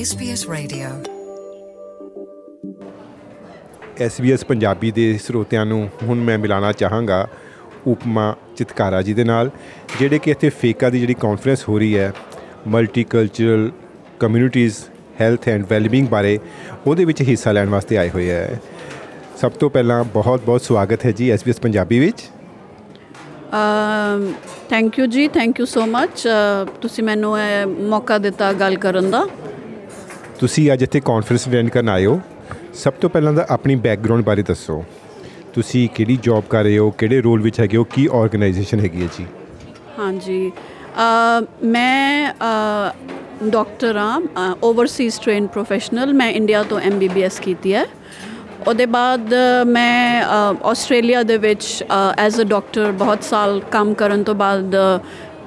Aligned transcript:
SBS 0.00 0.42
Radio. 0.52 0.88
SBS 4.06 4.46
Punjabi 4.48 4.90
ਦੇ 4.90 5.18
ਸਰੋਤਿਆਂ 5.22 5.66
ਨੂੰ 5.66 5.90
ਹੁਣ 6.02 6.18
ਮੈਂ 6.18 6.38
ਮਿਲਾਣਾ 6.38 6.72
ਚਾਹਾਂਗਾ 6.72 7.28
ਉਪਮਾ 7.86 8.36
ਚਿਤਕਾਰਾ 8.56 9.02
ਜੀ 9.02 9.14
ਦੇ 9.14 9.24
ਨਾਲ 9.24 9.50
ਜਿਹੜੇ 9.98 10.18
ਕਿ 10.18 10.30
ਇੱਥੇ 10.30 10.48
ਫੇਕਾ 10.48 10.90
ਦੀ 10.90 11.00
ਜਿਹੜੀ 11.00 11.14
ਕਾਨਫਰੰਸ 11.14 11.68
ਹੋ 11.68 11.78
ਰਹੀ 11.78 11.98
ਹੈ 11.98 12.12
multicultural 12.66 13.70
communities 14.20 14.76
health 15.20 15.48
and 15.48 15.66
wellbeing 15.70 16.08
ਬਾਰੇ 16.08 16.38
ਉਹਦੇ 16.86 17.04
ਵਿੱਚ 17.04 17.22
ਹਿੱਸਾ 17.22 17.52
ਲੈਣ 17.52 17.68
ਵਾਸਤੇ 17.68 17.98
ਆਏ 17.98 18.10
ਹੋਏ 18.10 18.30
ਹੈ। 18.30 18.60
ਸਭ 19.40 19.52
ਤੋਂ 19.52 19.70
ਪਹਿਲਾਂ 19.70 20.04
ਬਹੁਤ 20.04 20.40
ਬਹੁਤ 20.40 20.62
ਸਵਾਗਤ 20.62 21.06
ਹੈ 21.06 21.10
ਜੀ 21.10 21.34
SBS 21.34 21.60
ਪੰਜਾਬੀ 21.62 21.98
ਵਿੱਚ। 21.98 22.20
ਥੈਂਕ 24.70 24.98
ਯੂ 24.98 25.06
ਜੀ 25.06 25.28
ਥੈਂਕ 25.28 25.60
ਯੂ 25.60 25.66
ਸੋ 25.66 25.86
ਮੱਚ 25.86 26.28
ਤੁਸੀਂ 26.80 27.04
ਮੈਨੂੰ 27.04 27.38
ਇਹ 27.40 27.66
ਮੌਕਾ 27.66 28.18
ਦਿੱਤਾ 28.18 28.52
ਗੱਲ 28.52 28.76
ਕਰਨ 28.76 29.10
ਦਾ। 29.10 29.28
ਤੁਸੀਂ 30.40 30.72
ਅੱਜ 30.72 30.82
ਇੱਥੇ 30.82 31.00
ਕਾਨਫਰੰਸ 31.00 31.48
ਅਟੈਂਡ 31.48 31.68
ਕਰਨ 31.68 31.88
ਆਏ 31.88 32.06
ਹੋ। 32.06 32.20
ਸਭ 32.74 32.92
ਤੋਂ 32.92 33.10
ਪਹਿਲਾਂ 33.10 33.32
ਤਾਂ 33.32 33.44
ਆਪਣੀ 33.50 33.74
ਬੈਕਗ੍ਰਾਉਂਡ 33.76 34.24
ਬਾਰੇ 34.24 34.42
ਦੱਸੋ। 34.42 34.84
ਤੁਸੀਂ 35.54 35.88
ਕਿਹੜੀ 35.94 36.18
ਜੌਬ 36.22 36.44
ਕਰ 36.50 36.62
ਰਹੇ 36.62 36.78
ਹੋ 36.78 36.90
ਕਿਹੜੇ 36.90 37.20
ਰੋਲ 37.20 37.42
ਵਿੱਚ 37.42 37.60
ਹੈਗੇ 37.60 37.76
ਹੋ 37.76 37.84
ਕੀ 37.84 38.08
ਆਰਗੇਨਾਈਜੇਸ਼ਨ 38.12 38.80
ਹੈਗੀ 38.80 39.02
ਹੈ 39.02 39.08
ਜੀ? 39.18 39.26
ਹਾਂਜੀ। 39.98 40.52
ਅ, 40.52 41.44
ਮੈਂ 41.64 42.32
ਡਾਕਟਰ 43.48 43.96
ਹਾਂ। 43.96 44.20
ਓਵਰਸੀਜ਼ 44.62 45.20
ਟ੍ਰੇਨ 45.20 45.46
ਪ੍ਰੋਫੈਸ਼ਨਲ 45.46 46.12
ਮੈਂ 46.14 46.30
ਇੰਡੀਆ 46.30 46.62
ਤੋਂ 46.62 46.80
ਐਮਬੀਬੀਐਸ 46.80 47.40
ਕੀਤੀ 47.40 47.74
ਹੈ। 47.74 47.86
ਉਹਦੇ 48.68 48.86
ਬਾਅਦ 48.86 49.34
ਮੈਂ 49.66 50.22
ਅ, 50.22 50.54
ਆਸਟ੍ਰੇਲੀਆ 50.64 51.22
ਦੇ 51.22 51.36
ਵਿੱਚ 51.36 51.84
ਐਜ਼ 52.18 52.40
ਅ 52.40 52.44
ਡਾਕਟਰ 52.44 52.92
ਬਹੁਤ 52.92 53.24
ਸਾਲ 53.24 53.60
ਕੰਮ 53.70 53.94
ਕਰਨ 53.94 54.22
ਤੋਂ 54.22 54.34
ਬਾਅਦ 54.34 54.74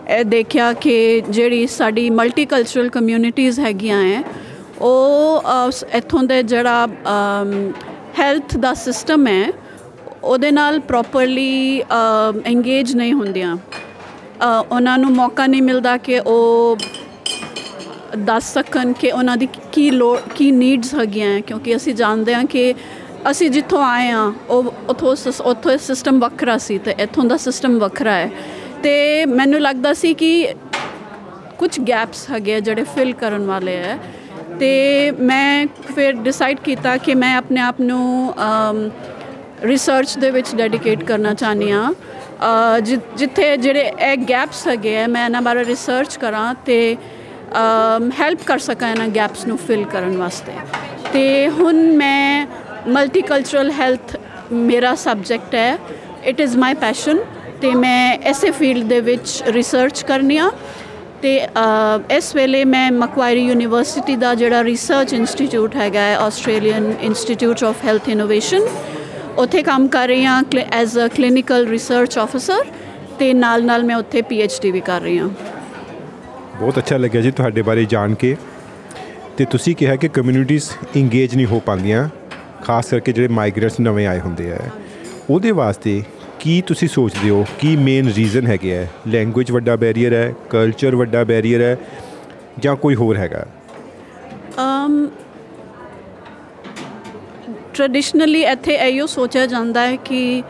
ਇਹ 0.10 0.24
ਦੇਖਿਆ 0.26 0.74
ਕਿ 0.74 1.22
ਜਿਹੜੀ 1.30 1.68
ਸਾਡੀ 1.68 2.10
ਮਲਟੀਕਲਚਰਲ 2.10 2.90
ਕਮਿਊਨਿਟੀਜ਼ 2.90 3.60
ਹੈਗੀਆਂ 3.60 4.04
ਹੈ 4.04 4.24
ਉਹ 4.82 5.44
ਅ, 5.68 5.70
ਸ- 5.70 5.84
ਇੱਥੋਂ 5.94 6.24
ਦੇ 6.24 6.44
ਜਿਹੜਾ 6.44 6.88
ਹੈਲਥ 8.20 8.58
ਦਾ 8.58 8.74
ਸਿਸਟਮ 8.74 9.28
ਹੈ 9.28 9.52
ਉਹਦੇ 10.24 10.52
ਨਾਲ 10.52 10.80
ਪ੍ਰੋਪਰਲੀ 10.80 11.84
ਇੰਗੇਜ 12.46 12.96
ਨਹੀਂ 12.96 13.14
ਹੁੰਦੀਆਂ। 13.14 13.58
ਅ, 13.58 14.66
ਉਹਨਾਂ 14.72 14.98
ਨੂੰ 14.98 15.12
ਮੌਕਾ 15.12 15.48
ਨਹੀਂ 15.48 15.62
ਮਿਲਦਾ 15.62 15.98
ਕਿ 15.98 16.20
ਉਹ 16.20 16.78
ਦੱਸ 18.18 18.54
ਸਕਣ 18.54 18.94
ਕਿ 18.94 19.12
ਉਹਨਾਂ 19.12 19.38
ਦੀ 19.38 19.48
ਕੀ 19.72 19.92
ਲੋੜ 19.92 20.20
ਕੀ 20.36 20.52
ਨੀਡਸ 20.52 20.94
ਹੈਗੀਆਂ 20.96 21.34
ਹੈ, 21.34 21.40
ਕਿਉਂਕਿ 21.40 21.76
ਅਸੀਂ 21.76 21.94
ਜਾਣਦੇ 21.94 22.36
ਹਾਂ 22.36 22.46
ਕਿ 22.46 22.74
ਅਸੀਂ 23.32 23.50
ਜਿੱਥੋਂ 23.50 23.84
ਆਏ 23.84 24.10
ਹਾਂ 24.12 24.34
ਉਹ 24.50 24.74
ਉਥੋਂ 24.90 25.16
ਉੱਥੋਂ 25.46 25.78
ਸਿਸਟਮ 25.78 26.20
ਵੱਖਰਾ 26.20 26.58
ਸੀ 26.58 26.78
ਤੇ 26.78 26.96
ਇੱਥੋਂ 27.00 27.24
ਦਾ 27.24 27.38
ਸਿਸਟਮ 27.38 27.80
ਵੱਖਰਾ 27.80 28.12
ਹੈ। 28.12 28.32
ਤੇ 28.84 29.26
ਮੈਨੂੰ 29.26 29.62
ਲੱਗਦਾ 29.62 29.94
ਸੀ 29.94 30.14
ਕਿ 30.14 30.54
ਕੁਝ 31.60 31.80
ਗੈਪਸ 31.80 32.30
ਹੈਗੇ 32.32 32.56
ਆ 32.56 32.60
ਜਿਹੜੇ 32.60 32.84
ਫਿਲ 32.84 33.14
ਕਰਨ 33.14 33.46
ਵਾਲੇ 33.46 33.76
ਹੈ। 33.78 34.00
ਤੇ 34.60 35.12
ਮੈਂ 35.12 35.68
ਫਿਰ 35.96 36.14
ਡਿਸਾਈਡ 36.14 36.60
ਕੀਤਾ 36.60 36.98
ਕਿ 36.98 37.16
ਮੈਂ 37.16 37.38
ਆਪਣੇ 37.38 37.62
ਆਪ 37.62 37.76
ਨੂੰ 37.82 38.34
ਰਿਸਰਚ 39.64 40.18
ਦੇ 40.18 40.32
ਵਿੱਚ 40.32 40.56
ਡੈਡੀਕੇਟ 40.56 41.04
ਕਰਨਾ 41.04 41.34
ਚਾਹੁੰਦੀ 41.34 41.72
ਹਾਂ। 41.72 41.94
ਅ, 41.94 42.80
ਜਿ- 42.80 43.18
ਜਿੱਥੇ 43.18 43.58
ਜਿਹੜੇ 43.58 43.92
ਇਹ 44.00 44.18
ਗੈਪਸ 44.18 44.68
ਹੈਗੇ 44.68 45.00
ਆ 45.00 45.08
ਮੈਂ 45.08 45.26
ਇਹਨਾਂ 45.26 45.42
ਬਾਰੇ 45.42 45.66
ਰਿਸਰਚ 45.66 46.18
ਕਰਾਂ 46.18 46.54
ਤੇ 46.66 46.98
ਹੈਲਪ 48.20 48.44
ਕਰ 48.46 48.58
ਸਕਾਂ 48.60 48.92
ਇਹਨਾਂ 48.92 49.08
ਗੈਪਸ 49.08 49.46
ਨੂੰ 49.48 49.58
ਫਿਲ 49.58 49.86
ਕਰਨ 49.86 50.18
ਵਾਸਤੇ। 50.18 50.52
ਤੇ 51.14 51.50
ਹੁਣ 51.50 51.76
ਮੈਂ 51.76 52.48
ਮਲਟੀਕਲਚਰਲ 52.88 53.72
ਹੈਲਥ 53.72 54.18
ਮੇਰਾ 54.52 54.96
ਸਬਜੈਕਟ 54.96 55.56
ਹੈ। 55.56 55.78
ਇਟ 56.26 56.40
ਇਜ਼ 56.40 56.58
ਮਾਈ 56.58 56.74
ਪੈਸ਼ਨ 56.74 57.18
ਤੇ 57.62 57.76
ਮੈਂ 57.76 58.18
ਐਸੇ 58.24 58.52
ਫੀਲਡ 58.52 58.88
ਦੇ 58.88 59.00
ਵਿੱਚ 59.00 59.44
ਰਿਸਰਚ 59.48 60.04
ਕਰਨੀ 60.04 60.38
ਆ। 60.38 60.52
ਤੇ 61.24 61.46
ਅ, 61.46 62.14
ਇਸ 62.18 62.36
ਵੇਲੇ 62.36 62.66
ਮੈਂ 62.66 62.92
ਮਕਵਾਰੀ 62.92 63.42
ਯੂਨੀਵਰਸਿਟੀ 63.42 64.16
ਦਾ 64.16 64.36
ਜਿਹੜਾ 64.36 64.64
ਰਿਸਰਚ 64.64 65.14
ਇੰਸਟੀਚਿਊਟ 65.14 65.76
ਹੈਗਾ 65.76 66.00
ਹੈ 66.00 66.18
Australian 66.18 66.94
institute 67.02 67.64
of 67.64 67.86
health 67.86 68.10
innovation 68.10 68.62
ਉੱਥੇ 69.38 69.62
ਕੰਮ 69.64 69.88
ਕਰ 69.88 70.08
ਰਹੀ 70.08 70.26
ਹਾਂ 70.26 70.44
as 70.72 71.00
a 71.00 71.08
clinical 71.08 71.68
research 71.68 72.18
officer 72.18 72.66
ਤੇ 73.20 73.34
ਨਾਲ 73.34 73.66
ਨਾਲ 73.66 73.84
ਮੈਂ 73.84 73.96
ਉੱਥੇ 73.96 74.22
ਡੀ 74.62 74.72
ਵੀ 74.72 74.80
ਕਰ 74.80 75.02
ਰਹੀ 75.02 75.20
ਹਾਂ। 75.20 75.30
ਬਹੁਤ 76.60 76.78
ਅੱਛਾ 76.78 76.98
ਲੱਗਿਆ 76.98 77.22
ਜੀ 77.22 77.32
ਤੁਹਾਡੇ 77.32 77.62
ਬਾਰੇ 77.62 77.86
ਜਾਣ 77.86 78.14
ਕੇ। 78.14 78.36
ਤੇ 79.38 79.46
ਤੁਸੀਂ 79.46 79.76
ਕਿਹਾ 79.76 79.96
ਕਿ 79.96 80.08
ਕਮਿਊਨਿਟੀਜ਼ 80.08 80.70
ਇੰਗੇਜ 80.96 81.36
ਨਹੀਂ 81.36 81.46
ਹੋ 81.46 81.60
ਪਾਉਂਦੀਆਂ 81.60 82.10
ਖਾਸ 82.64 82.90
ਕਰਕੇ 82.90 83.12
ਜਿਹੜੇ 83.12 83.28
ਮਾਈਗ੍ਰੈਂਟਸ 83.28 83.80
ਨਵੇਂ 83.80 84.08
ਆਏ 84.08 84.20
ਹੁੰਦੇ 84.20 84.52
ਆ। 84.52 84.58
ਉਹਦੇ 85.30 85.52
ਵਾਸਤੇ 85.52 86.04
ਕੀ 86.44 86.62
ਤੁਸੀਂ 86.62 86.88
ਸੋਚਦੇ 86.88 87.30
ਹੋ? 87.30 87.46
ਕੀ 87.60 87.76
ਮੇਨ 87.76 88.10
ਰੀਜ਼ਨ 88.12 88.48
ਹੈਗੇ 88.48 88.74
ਹੈ 88.74 88.88
ਲੈਂਗੁਏਜ 89.08 89.52
ਵੱਡਾ 89.52 89.76
ਬੈਰੀਅਰ 89.76 90.14
ਹੈ 90.14 90.34
ਕਲਚਰ 90.50 90.96
ਵੱਡਾ 90.96 91.24
ਬੈਰੀਅਰ 91.24 91.62
ਹੈ 91.62 91.78
ਜਾਂ 92.60 92.76
ਕੋਈ 92.76 92.96
ਹੋਰ 92.96 93.18
ਹੈਗਾ? 93.18 93.46
ਅਮ 94.60 95.08
ਟ੍ਰੈਡੀਸ਼ਨਲੀ 97.74 98.42
ਇੱਥੇ 98.44 98.74
ਇਹੋ 98.74 99.06
ਸੋਚਿਆ 99.08 99.46
ਜਾਂਦਾ 99.46 99.88
ਹੈ 99.88 99.96
ਕਿ 99.96 100.44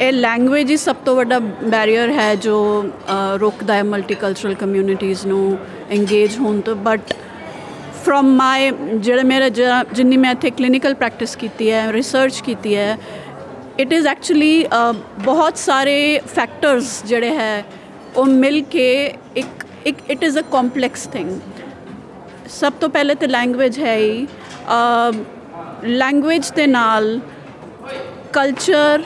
ਇਹ 0.00 0.12
ਲੈਂਗੁਏਜ 0.12 0.70
ਹੀ 0.70 0.76
ਸਭ 0.76 0.96
ਤੋਂ 1.04 1.14
ਵੱਡਾ 1.16 1.38
ਬੈਰੀਅਰ 1.38 2.10
ਹੈ 2.10 2.34
ਜੋ 2.34 2.56
ਅ, 2.82 3.36
ਰੋਕਦਾ 3.38 3.74
ਹੈ 3.74 3.82
ਮਲਟੀਕਲਚਰਲ 3.82 4.54
ਕਮਿਊਨਿਟੀਜ਼ 4.54 5.26
ਨੂੰ 5.26 5.58
ਇੰਗੇਜ 5.90 6.36
ਹੋਣ 6.38 6.60
ਤੋਂ। 6.60 6.76
ਬਟ 6.76 7.14
ਫਰੋਮ 8.04 8.30
ਮਾਈ 8.36 8.70
ਜਿਹੜੇ 8.96 9.22
ਮੇਰੇ 9.22 9.50
ਜ- 9.50 9.84
ਜਿੰਨੀ 9.92 10.16
ਮੈਂ 10.16 10.30
ਇੱਥੇ 10.32 10.50
ਕਲੀਨਿਕਲ 10.50 10.94
ਪ੍ਰੈਕਟਿਸ 10.94 11.36
ਕੀਤੀ 11.36 11.70
ਹੈ 11.70 11.92
ਰਿਸਰਚ 11.92 12.40
ਕੀਤੀ 12.40 12.74
ਹੈ 12.76 12.96
ਇਟ 13.80 13.92
ਇਜ਼ 13.92 14.06
ਐਕਚੁਅਲੀ 14.06 14.66
ਬਹੁਤ 15.24 15.58
ਸਾਰੇ 15.58 15.98
ਫੈਕਟਰਸ 16.34 17.02
ਜਿਹੜੇ 17.06 17.30
ਹੈ, 17.36 17.64
ਉਹ 18.16 18.26
ਮਿਲ 18.26 18.60
ਕੇ 18.70 18.88
ਇੱਕ 19.36 19.64
ਇੱਕ 19.86 19.98
it 20.10 20.24
is 20.24 20.38
a 20.38 20.42
complex 20.52 21.06
thing 21.12 21.30
ਸਭ 22.50 22.72
ਤੋਂ 22.80 22.88
ਪਹਿਲੇ 22.88 23.14
ਤੇ 23.14 23.26
ਲੈਂਗੁਏਜ 23.26 23.78
ਹੈ 23.80 23.96
ਹੀ 23.96 24.26
ਲੈਂਗੁਏਜ 25.86 26.50
ਦੇ 26.56 26.66
ਨਾਲ 26.66 27.18
ਕਲਚਰ 28.32 29.02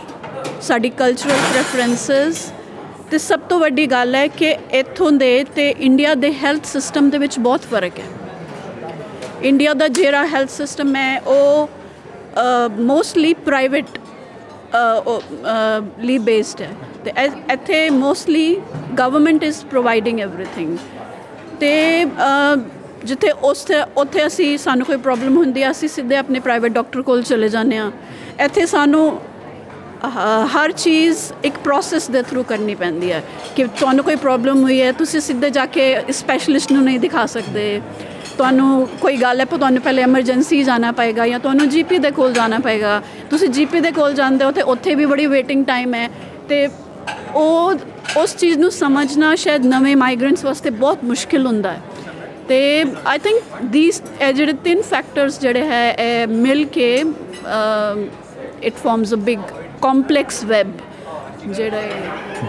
ਸਾਡੀ 0.60 0.90
ਕਲਚਰਲ 0.98 1.38
ਪ੍ਰੈਫਰੈਂਸਸ 1.52 2.44
ਤੇ 3.10 3.18
ਸਭ 3.18 3.40
ਤੋਂ 3.48 3.58
ਵੱਡੀ 3.60 3.86
ਗੱਲ 3.86 4.14
ਹੈ 4.14 4.26
ਕਿ 4.28 4.54
ਇੱਥੋਂ 4.72 5.10
ਦੇ 5.12 5.32
ਤੇ 5.54 5.68
ਇੰਡੀਆ 5.80 6.14
ਦੇ 6.16 6.32
ਹੈਲਥ 6.34 6.64
ਸਿਸਟਮ 6.66 7.10
ਦੇ 7.10 7.18
ਵਿੱਚ 7.18 7.38
ਬਹੁਤ 7.38 7.64
ਫ਼ਰਕ 7.70 7.98
ਹੈ। 7.98 8.08
ਇੰਡੀਆ 9.42 9.74
ਦਾ 9.74 9.88
ਜਿਹੜਾ 9.90 10.24
ਹੈਲਥ 10.26 10.50
ਸਿਸਟਮ 10.50 10.94
ਹੈ, 10.96 11.18
ਉਹ 11.20 11.68
ਮੋਸਟਲੀ 12.82 13.32
ਪ੍ਰਾਈਵੇਟ 13.44 13.98
ਲਈ 14.76 16.18
ਬੇਸਡ 16.28 16.62
ਹੈ। 16.62 16.70
ਤੇ 17.04 17.12
ਇੱਥੇ 17.52 17.88
mostly 17.90 18.56
government 18.98 19.44
is 19.44 19.64
providing 19.70 20.20
everything 20.20 20.76
ਤੇ 21.60 21.72
ਜਿੱਥੇ 23.04 23.30
ਉਸ 23.42 23.66
ਉੱਥੇ 23.96 24.26
ਅਸੀਂ, 24.26 24.56
ਸਾਨੂੰ 24.58 24.86
ਕੋਈ 24.86 24.96
ਪ੍ਰੋਬਲਮ 24.96 25.36
ਹੁੰਦੀ 25.36 25.62
ਆ, 25.62 25.70
ਅਸੀਂ 25.70 25.88
ਸਿੱਧੇ 25.88 26.16
ਆਪਣੇ 26.16 26.40
ਪ੍ਰਾਈਵੇਟ 26.40 26.72
ਡਾਕਟਰ 26.72 27.02
ਕੋਲ 27.02 27.22
ਚਲੇ 27.22 27.48
ਜਾਂਦੇ 27.48 27.76
ਆ 27.78 27.90
ਇੱਥੇ 28.44 28.66
ਸਾਨੂੰ 28.66 29.20
ਹਰ 30.54 30.72
ਚੀਜ਼ 30.72 31.18
ਇੱਕ 31.44 31.58
ਪ੍ਰੋਸੈਸ 31.64 32.08
ਦੇ 32.10 32.22
ਥਰੂ 32.22 32.42
ਕਰਨੀ 32.42 32.74
ਪੈਂਦੀ 32.74 33.12
ਹੈ। 33.12 33.22
ਕਿ 33.56 33.64
ਤੁਹਾਨੂੰ 33.78 34.04
ਕੋਈ 34.04 34.16
ਪ੍ਰੋਬਲਮ 34.16 34.62
ਹੋਈ 34.62 34.80
ਹੈ, 34.80 34.90
ਤੁਸੀਂ 34.92 35.20
ਸਿੱਧੇ 35.20 35.50
ਜਾ 35.50 35.64
ਕੇ 35.66 35.84
ਸਪੈਸ਼ਲਿਸਟ 36.12 36.72
ਨੂੰ 36.72 36.82
ਨਹੀਂ 36.84 36.98
ਦਿਖਾ 37.00 37.24
ਸਕਦੇ। 37.26 37.80
ਤੁਹਾਨੂੰ 38.38 38.86
ਕੋਈ 39.00 39.16
ਗੱਲ 39.16 39.40
ਹੈ 39.40 39.44
ਪਰ 39.44 39.58
ਤੁਹਾਨੂੰ 39.58 39.82
ਪਹਿਲੇ 39.82 40.02
ਐਮਰਜੈਂਸੀ 40.02 40.62
ਜਾਣਾ 40.64 40.90
ਪਏਗਾ 40.92 41.26
ਜਾਂ 41.26 41.38
ਤੁਹਾਨੂੰ 41.40 41.68
ਜੀਪੀ 41.68 41.98
ਦੇ 41.98 42.10
ਕੋਲ 42.10 42.32
ਜਾਣਾ 42.32 42.58
ਪਏਗਾ। 42.58 43.00
ਤੁਸੀਂ 43.30 43.48
ਜੀਪੀ 43.48 43.80
ਦੇ 43.80 43.90
ਕੋਲ 43.90 44.14
ਜਾਂਦੇ 44.14 44.44
ਹੋ 44.44 44.50
ਤੇ 44.50 44.62
ਉੱਥੇ 44.74 44.94
ਵੀ 44.94 45.06
ਬੜੀ 45.06 45.26
ਵੇਟਿੰਗ 45.26 45.64
ਟਾਈਮ 45.66 45.94
ਹੈ 45.94 46.08
ਤੇ 46.48 46.68
ਉਹ, 47.34 47.74
ਉਸ 48.16 48.36
ਚੀਜ਼ 48.36 48.58
ਨੂੰ 48.58 48.70
ਸਮਝਣਾ 48.70 49.34
ਸ਼ਾਇਦ 49.34 49.66
ਨਵੇਂ 49.66 49.96
ਮਾਈਗ੍ਰੈਂਟਸ 49.96 50.44
ਵਾਸਤੇ 50.44 50.70
ਬਹੁਤ 50.70 51.04
ਮੁਸ਼ਕਿਲ 51.04 51.46
ਹੁੰਦਾ 51.46 51.72
ਹੈ। 51.72 51.80
ਤੇ 52.48 52.84
ਆਈ 53.06 53.18
ਥਿੰਕ 53.18 53.42
ਥੀਸ 53.72 54.02
ਇਹ 54.20 54.32
ਜਿਹੜੇ 54.32 54.52
ਤਿੰਨ 54.64 54.82
ਫੈਕਟਰਸ 54.82 55.40
ਜਿਹੜੇ 55.40 55.66
ਹੈ, 55.66 55.90
ਇਹ 55.90 56.26
ਮਿਲ 56.28 56.64
ਕੇ 56.72 57.04
it 58.62 58.74
forms 58.84 59.14
a 59.14 59.16
big 59.16 59.38
complex 59.82 60.44
web 60.44 60.72
ਜਿਹੜੇ 61.48 61.88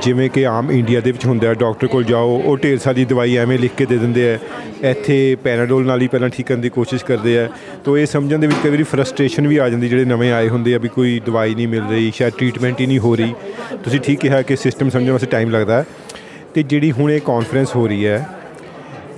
ਜਿਵੇਂ 0.03 0.29
ਕਿ 0.29 0.45
ਆਮ 0.47 0.71
ਇੰਡੀਆ 0.71 0.99
ਦੇ 1.01 1.11
ਵਿੱਚ 1.11 1.25
ਹੁੰਦਾ 1.25 1.47
ਹੈ 1.47 1.53
ਡਾਕਟਰ 1.53 1.87
ਕੋਲ 1.87 2.03
ਜਾਓ 2.03 2.37
ਉਹ 2.45 2.57
ਢੇਰ 2.57 2.77
ਸਾਰੀ 2.77 3.05
ਦਵਾਈ 3.05 3.35
ਐਵੇਂ 3.37 3.57
ਲਿਖ 3.59 3.71
ਕੇ 3.77 3.85
ਦੇ 3.85 3.97
ਦਿੰਦੇ 3.97 4.33
ਆ 4.33 4.37
ਇੱਥੇ 4.89 5.17
ਪੈਰਾਡੋਲ 5.43 5.85
ਨਾਲ 5.85 6.01
ਹੀ 6.01 6.07
ਪਹਿਲਾਂ 6.07 6.29
ਠੀਕ 6.29 6.47
ਕਰਨ 6.47 6.61
ਦੀ 6.61 6.69
ਕੋਸ਼ਿਸ਼ 6.69 7.05
ਕਰਦੇ 7.05 7.37
ਆ 7.39 7.47
ਤੋ 7.85 7.97
ਇਹ 7.97 8.05
ਸਮਝਣ 8.05 8.39
ਦੇ 8.39 8.47
ਵਿੱਚ 8.47 8.59
ਕਈ 8.63 8.69
ਵਾਰੀ 8.69 8.83
ਫਰਸਟ੍ਰੇਸ਼ਨ 8.83 9.47
ਵੀ 9.47 9.57
ਆ 9.57 9.69
ਜਾਂਦੀ 9.69 9.89
ਜਿਹੜੇ 9.89 10.05
ਨਵੇਂ 10.05 10.31
ਆਏ 10.33 10.49
ਹੁੰਦੇ 10.49 10.73
ਆ 10.75 10.77
ਵੀ 10.77 10.89
ਕੋਈ 10.89 11.19
ਦਵਾਈ 11.25 11.55
ਨਹੀਂ 11.55 11.67
ਮਿਲ 11.67 11.83
ਰਹੀ 11.89 12.11
ਸ਼ਾਇਦ 12.15 12.33
ਟ੍ਰੀਟਮੈਂਟ 12.37 12.81
ਹੀ 12.81 12.85
ਨਹੀਂ 12.85 12.99
ਹੋ 12.99 13.15
ਰਹੀ। 13.15 13.33
ਤੁਸੀਂ 13.83 13.99
ਠੀਕ 13.99 14.19
ਕਿਹਾ 14.19 14.41
ਕਿ 14.41 14.55
ਸਿਸਟਮ 14.55 14.89
ਸਮਝਣ 14.89 15.11
ਵਾਸਤੇ 15.11 15.27
ਟਾਈਮ 15.27 15.49
ਲੱਗਦਾ 15.49 15.77
ਹੈ। 15.77 15.85
ਤੇ 16.53 16.63
ਜਿਹੜੀ 16.63 16.91
ਹੁਣ 16.91 17.11
ਇਹ 17.11 17.21
ਕਾਨਫਰੰਸ 17.21 17.75
ਹੋ 17.75 17.87
ਰਹੀ 17.87 18.05
ਹੈ 18.05 18.25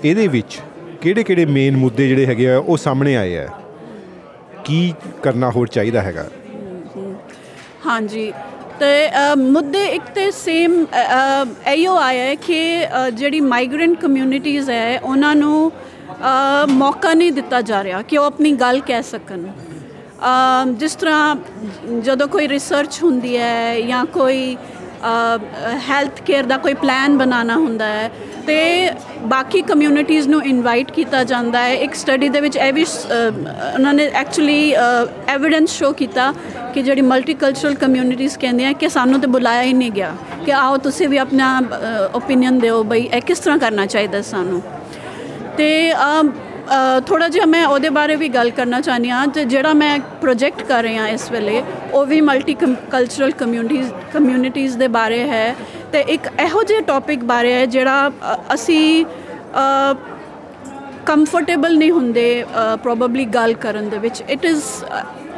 ਇਹਦੇ 0.05 0.27
ਵਿੱਚ 0.27 0.59
ਕਿਹੜੇ 1.01 1.23
ਕਿਹੜੇ 1.23 1.45
ਮੇਨ 1.45 1.77
ਮੁੱਦੇ 1.77 2.07
ਜਿਹੜੇ 2.07 2.25
ਹੈਗੇ 2.25 2.49
ਆ 2.49 2.57
ਉਹ 2.57 2.77
ਸਾਹਮਣੇ 2.77 3.15
ਆਏ 3.15 3.37
ਆ? 3.37 3.47
ਕੀ 4.65 4.93
ਕਰਨਾ 5.23 5.49
ਹੋਰ 5.49 5.67
ਚਾਹੀਦਾ 5.67 6.01
ਹੈਗਾ? 6.01 6.29
ਹਾਂਜੀ। 7.85 8.31
ਤੇ 8.79 9.07
ਅ, 9.07 9.35
ਮੁੱਦੇ 9.35 9.85
ਇੱਕ 9.85 10.03
ਤੇ 10.15 10.31
ਸੇਮ 10.31 10.85
ਇਹੋ 11.67 11.95
ਆਇਆ 11.97 12.23
ਹੈ 12.23 12.35
ਕਿ 12.35 12.59
ਅ, 12.85 13.09
ਜਿਹੜੀ 13.09 13.39
ਮਾਈਗ੍ਰੈਂਟ 13.41 13.99
ਕਮਿਊਨਿਟੀਜ਼ 13.99 14.69
ਹੈ 14.69 14.99
ਉਹਨਾਂ 15.03 15.35
ਨੂੰ 15.35 15.71
ਅ, 15.71 16.65
ਮੌਕਾ 16.69 17.13
ਨਹੀਂ 17.13 17.31
ਦਿੱਤਾ 17.31 17.61
ਜਾ 17.61 17.83
ਰਿਹਾ 17.83 18.01
ਕਿ 18.01 18.17
ਉਹ 18.17 18.25
ਆਪਣੀ 18.25 18.51
ਗੱਲ 18.51 18.79
ਕਹਿ 18.79 19.03
ਸਕਣ। 19.03 19.43
ਅ, 19.43 20.65
ਜਿਸ 20.71 20.95
ਤਰ੍ਹਾਂ 20.95 21.35
ਜਦੋਂ 22.01 22.27
ਕੋਈ 22.27 22.47
ਰਿਸਰਚ 22.47 22.99
ਹੁੰਦੀ 23.03 23.37
ਹੈ 23.37 23.81
ਜਾਂ 23.81 24.05
ਕੋਈ 24.05 24.55
ਹੈਲਥ 25.89 26.21
ਕੇਅਰ 26.21 26.43
ਦਾ 26.43 26.57
ਕੋਈ 26.57 26.73
ਪਲਾਨ 26.73 27.17
ਬਣਾਉਣਾ 27.17 27.55
ਹੁੰਦਾ 27.55 27.85
ਹੈ 27.85 28.11
ਤੇ 28.47 28.89
ਬਾਕੀ 29.21 29.61
ਕਮਿਊਨਿਟੀਜ਼ 29.61 30.27
ਨੂੰ 30.27 30.43
ਇਨਵਾਈਟ 30.43 30.91
ਕੀਤਾ 30.91 31.23
ਜਾਂਦਾ 31.23 31.59
ਹੈ। 31.59 31.73
ਇੱਕ 31.73 31.95
ਸਟੱਡੀ 31.95 32.29
ਦੇ 32.29 32.39
ਵਿੱਚ 32.39 32.55
ਇਹ 32.55 32.73
ਵੀ 32.73 32.85
ਸ- 32.85 33.05
ਅ, 33.07 33.31
ਉਹਨਾਂ 33.73 33.93
ਨੇ 33.93 34.05
ਐਕਚੁਅਲੀ 34.13 34.73
ਐਵੀਡੈਂਸ 35.27 35.69
ਸ਼ੋ 35.69 35.91
ਕੀਤਾ 35.91 36.33
ਕਿ 36.73 36.81
ਜਿਹੜੀ 36.81 37.01
ਮਲਟੀਕਲਚਰਲ 37.01 37.75
ਕਮਿਊਨਿਟੀਜ਼ 37.75 38.37
ਕਹਿੰਦੀਆਂ 38.37 38.73
ਕਿ 38.73 38.89
ਸਾਨੂੰ 38.89 39.19
ਤੇ 39.19 39.27
ਬੁਲਾਇਆ 39.27 39.61
ਹੀ 39.61 39.73
ਨਹੀਂ 39.73 39.91
ਗਿਆ 39.91 40.11
ਕਿ 40.45 40.53
ਆਓ 40.53 40.77
ਤੁਸੀਂ 40.77 41.09
ਵੀ 41.09 41.17
ਆਪਣਾ 41.17 41.61
ਓਪੀਨੀਅਨ 42.15 42.59
ਦਿਓ 42.59 42.83
ਬਈ 42.83 43.09
ਇਹ 43.13 43.21
ਕਿਸ 43.21 43.39
ਤਰ੍ਹਾਂ 43.39 43.57
ਕਰਨਾ 43.57 43.85
ਚਾਹੀਦਾ 43.85 44.21
ਸਾਨੂੰ। 44.21 44.61
ਤੇ 45.57 45.91
ਥੋੜਾ 47.07 47.27
ਜਿਹਾ 47.27 47.45
ਮੈਂ 47.45 47.65
ਉਹਦੇ 47.67 47.89
ਬਾਰੇ 47.89 48.15
ਵੀ 48.15 48.27
ਗੱਲ 48.29 48.49
ਕਰਨਾ 48.51 48.79
ਚਾਹੁੰਦੀ 48.81 49.09
ਹਾਂ 49.09 49.27
ਤੇ 49.27 49.43
ਜਿਹੜਾ 49.45 49.73
ਮੈਂ 49.73 49.97
ਪ੍ਰੋਜੈਕਟ 50.21 50.61
ਕਰ 50.63 50.83
ਰਹੀ 50.83 50.97
ਹਾਂ 50.97 51.07
ਇਸ 51.07 51.29
ਵੇਲੇ 51.31 51.61
ਉਹ 51.93 52.05
ਵੀ 52.05 52.19
ਮਲਟੀ 52.21 52.53
ਕਲਚਰਲ 52.91 53.31
ਕਮਿਊਨਿਟੀਜ਼ 53.31 53.91
ਕਮਿਊਨਿਟੀਜ਼ 54.13 54.77
ਦੇ 54.77 54.87
ਬਾਰੇ 54.87 55.19
ਹੈ 55.29 55.55
ਤੇ 55.91 55.99
ਇੱਕ 56.09 56.27
ਇਹੋ 56.39 56.63
ਜਿਹੇ 56.63 56.81
ਟੌਪਿਕ 56.81 57.23
ਬਾਰੇ 57.23 57.53
ਹੈ 57.53 57.65
ਜਿਹੜਾ 57.65 58.07
ਅ, 58.07 58.35
ਅਸੀਂ 58.53 59.05
ਕੰਫਰਟੇਬਲ 61.05 61.77
ਨਹੀਂ 61.77 61.91
ਹੁੰਦੇ 61.91 62.45
ਪ੍ਰੋਬਬਲੀ 62.83 63.25
ਗੱਲ 63.25 63.53
ਕਰਨ 63.53 63.89
ਦੇ 63.89 63.97
ਵਿੱਚ। 63.97 64.21
ਇਟ 64.29 64.45
ਇਜ਼ 64.45 64.63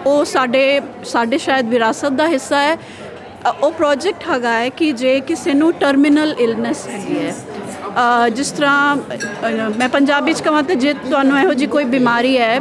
ਉਹ 0.05 0.23
ਸਾਡੇ 0.25 0.81
ਸਾਡੇ 1.05 1.37
ਸ਼ਾਇਦ 1.37 1.69
ਵਿਰਾਸਤ 1.69 2.11
ਦਾ 2.11 2.27
ਹਿੱਸਾ 2.27 2.59
ਹੈ। 2.59 2.75
ਅ, 2.75 3.49
ਉਹ 3.63 3.71
ਪ੍ਰੋਜੈਕਟ 3.71 4.29
ਹੈਗਾ 4.29 4.53
ਹੈ 4.53 4.69
ਕਿ 4.69 4.91
ਜੇ 4.93 5.19
ਕਿਸੇ 5.19 5.53
ਨੂੰ 5.53 5.71
ਟਰਮੀਨਲ 5.73 6.35
ਇਲਨੈਸ 6.39 6.87
ਹੈਗੀ 6.87 7.17
ਹੈ 7.19 7.29
ਅ, 7.31 7.48
ਜਿਸ 8.29 8.51
ਤਰ੍ਹਾਂ 8.51 8.95
ਅ, 8.95 9.69
ਮੈਂ 9.77 9.87
ਪੰਜਾਬੀ 9.89 10.33
ਚ 10.33 10.41
ਕਹਾਂ 10.41 10.63
ਤੇ 10.63 10.75
ਜੇ 10.75 10.93
ਤੁਹਾਨੂੰ 10.95 11.39
ਇਹੋ 11.39 11.53
ਜੀ 11.53 11.65
ਕੋਈ 11.67 11.83
ਬਿਮਾਰੀ 11.85 12.37
ਹੈ 12.37 12.59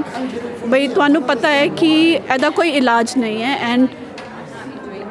ਬਈ 0.67 0.87
ਤੁਹਾਨੂੰ 0.89 1.23
ਪਤਾ 1.23 1.49
ਹੈ 1.49 1.67
ਕਿ 1.77 1.91
ਇਹਦਾ 2.13 2.51
ਕੋਈ 2.51 2.71
ਇਲਾਜ 2.73 3.13
ਨਹੀਂ 3.17 3.43
ਹੈ 3.43 3.57
ਐਂਡ 3.65 3.87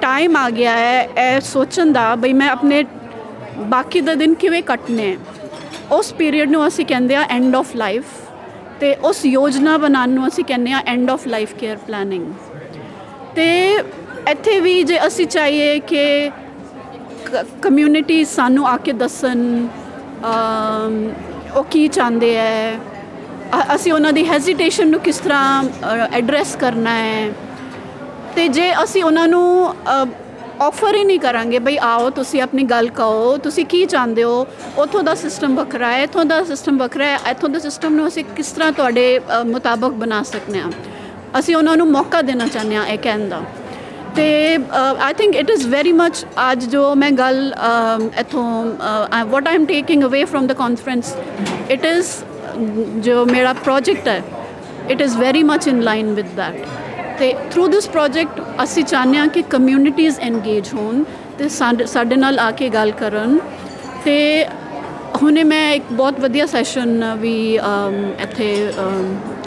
ਟਾਈਮ 0.01 0.35
ਆ 0.37 0.49
ਗਿਆ 0.49 0.71
ਹੈ 0.73 1.01
ਇਹ 1.17 1.39
ਸੋਚਣ 1.41 1.91
ਦਾ 1.91 2.13
ਬਈ 2.15 2.33
ਮੈਂ 2.33 2.49
ਆਪਣੇ 2.49 2.83
ਬਾਕੀ 3.69 4.01
ਦੇ 4.01 4.15
ਦਿਨ 4.15 4.33
ਕਿਵੇਂ 4.33 4.61
ਕੱਟਨੇ 4.63 5.09
ਹੈ। 5.11 5.17
ਉਸ 5.91 6.13
ਪੀਰੀਅਡ 6.13 6.49
ਨੂੰ 6.49 6.67
ਅਸੀਂ 6.67 6.85
ਕਹਿੰਦੇ 6.85 7.15
ਆ 7.15 7.23
ਐਂਡ 7.29 7.55
ਆਫ 7.55 7.75
ਲਾਈਫ 7.75 8.03
ਤੇ 8.79 8.95
ਉਸ 9.03 9.25
ਯੋਜਨਾ 9.25 9.77
ਬਣਾਉਣ 9.77 10.09
ਨੂੰ 10.09 10.27
ਅਸੀਂ 10.27 10.43
ਕਹਿੰਦੇ 10.45 10.71
ਆ 10.71 10.81
end 10.85 11.09
of 11.11 11.27
life 11.27 11.53
care 11.53 11.77
planning 11.77 12.25
ਤੇ 13.35 13.47
ਇੱਥੇ 14.31 14.59
ਵੀ 14.59 14.81
ਜੇ 14.83 14.99
ਅਸੀਂ 15.07 15.25
ਚਾਹੀਏ 15.27 15.79
ਕਿ 15.79 16.29
ਕਮਿਊਨਿਟੀ 17.61 18.23
ਸਾਨੂੰ 18.25 18.67
ਆ 18.67 18.75
ਕੇ 18.77 18.91
ਦੱਸਣ 18.93 19.31
ਅਮ, 19.33 19.67
ਉਹ 21.55 21.63
ਕੀ 21.63 21.87
ਚਾਹੁੰਦੇ 21.87 22.35
ਹੈ 22.37 22.79
ਅ- 23.53 23.75
ਅਸੀਂ 23.75 23.91
ਉਹਨਾਂ 23.93 24.13
ਦੀ 24.13 24.25
ਹੈਜ਼ਿਟੇਸ਼ਨ 24.27 24.89
ਨੂੰ 24.89 24.99
ਕਿਸ 24.99 25.17
ਤਰ੍ਹਾਂ 25.17 25.63
ਐਡਰੈਸ 26.11 26.55
ਕਰਨਾ 26.55 26.95
ਹੈ 26.95 27.29
ਤੇ 28.35 28.47
ਜੇ 28.47 28.71
ਅਸੀਂ 28.83 29.03
ਉਹਨਾਂ 29.03 29.27
ਨੂੰ 29.27 29.73
ਆਫਰ 30.61 30.95
ਹੀ 30.95 31.03
ਨਹੀਂ 31.03 31.19
ਕਰਾਂਗੇ 31.19 31.59
ਬਈ 31.59 31.77
ਆਓ 31.83 32.09
ਤੁਸੀਂ 32.09 32.41
ਆਪਣੀ 32.41 32.63
ਗੱਲ 32.63 32.87
ਕਹੋ 32.89 33.35
ਤੁਸੀਂ 33.37 33.65
ਕੀ 33.65 33.85
ਚਾਹੁੰਦੇ 33.85 34.23
ਹੋ? 34.23 34.45
ਉੱਥੋਂ 34.77 35.03
ਦਾ 35.03 35.13
ਸਿਸਟਮ 35.15 35.55
ਵੱਖਰਾ 35.55 35.91
ਹੈ 35.91 36.03
ਇੱਥੋਂ 36.03 36.25
ਦਾ 36.25 36.43
ਸਿਸਟਮ 36.43 36.77
ਵੱਖਰਾ 36.77 37.05
ਹੈ 37.05 37.17
ਇੱਥੋਂ 37.31 37.49
ਦੇ 37.49 37.59
ਸਿਸਟਮ 37.59 37.93
ਨੂੰ 37.93 38.07
ਅਸੀਂ 38.07 38.23
ਕਿਸ 38.35 38.51
ਤਰ੍ਹਾਂ 38.51 38.71
ਤੁਹਾਡੇ 38.71 39.19
ਅ, 39.19 39.43
ਮੁਤਾਬਕ 39.43 39.91
ਬਣਾ 39.95 40.21
ਸਕਦੇ 40.23 40.59
ਹਾਂ 40.59 40.71
ਅਸੀਂ 41.39 41.55
ਉਹਨਾਂ 41.55 41.77
ਨੂੰ 41.77 41.87
ਮੌਕਾ 41.87 42.21
ਦੇਣਾ 42.21 42.47
ਚਾਹੁੰਦੇ 42.47 42.75
ਹਾਂ 42.75 42.85
ਇਹ 42.87 42.97
ਕਹਿਣ 42.97 43.27
ਦਾ। 43.29 43.41
ਤੇ 44.17 44.57
I 44.99 45.13
think 45.17 45.35
it 45.35 45.49
is 45.49 45.65
very 45.67 45.91
much 45.93 46.23
ਅੱਜ 46.51 46.65
ਜੋ 46.65 46.83
ਮੈਂ 46.95 47.09
ਗੱਲ 47.11 47.53
ਅਮ, 47.65 48.09
ਇੱਥੋਂ 48.19 48.45
what 49.31 49.47
I 49.47 49.55
am 49.55 49.65
taking 49.65 50.03
away 50.03 50.23
from 50.25 50.47
the 50.47 50.53
conference 50.61 51.13
it 51.71 51.85
is 51.85 52.07
ਜੋ 53.01 53.25
ਮੇਰਾ 53.25 53.53
ਪ੍ਰੋਜੈਕਟ 53.53 54.07
ਹੈ 54.07 54.21
it 54.91 55.01
is 55.01 55.17
very 55.17 55.43
much 55.43 55.67
in 55.67 55.81
line 55.83 56.13
with 56.13 56.35
that 56.37 56.65
ਤੇ 57.19 57.33
ਥਰੂ 57.51 57.67
ਦਿਸ 57.67 57.87
ਪ੍ਰੋਜੈਕਟ 57.89 58.41
ਅਸੀਂ 58.63 58.83
ਚਾਹੁੰਦੇ 58.83 59.17
ਹਾਂ 59.19 59.27
ਕਿ 59.27 59.41
ਕਮਿਊਨਿਟੀਜ਼ 59.49 60.19
ਐਨਗੇਜ 60.19 60.69
ਹੋਣ 60.73 61.03
ਤੇ 61.37 61.47
ਸਾਡੇ 61.49 61.85
ਸਾਡੇ 61.85 62.15
ਨਾਲ 62.15 62.39
ਆ 62.39 62.49
ਕੇ 62.51 62.69
ਗੱਲ 62.69 62.91
ਕਰਨ। 62.99 63.37
ਤੇ 64.05 64.45
ਹੁਣੇ 65.21 65.43
ਮੈਂ 65.43 65.71
ਇੱਕ 65.73 65.83
ਬਹੁਤ 65.91 66.19
ਵਧੀਆ 66.19 66.45
ਸੈਸ਼ਨ 66.45 67.03
ਵੀ 67.19 67.35
ਅਮ, 67.59 67.95
ਇੱਥੇ 68.23 68.49